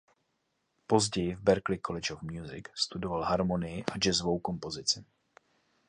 [0.87, 5.05] Později v Berklee College of Music studoval harmonii a jazzovou kompozici.